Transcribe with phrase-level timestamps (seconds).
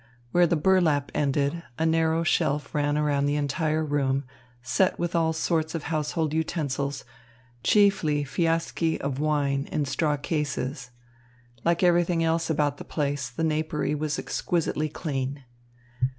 [0.31, 4.23] Where the burlap ended, a narrow shelf ran around the entire room,
[4.63, 7.03] set with all sorts of household utensils,
[7.63, 10.89] chiefly fiaschi of wine in straw cases.
[11.63, 15.43] Like everything else about the place, the napery was exquisitely clean.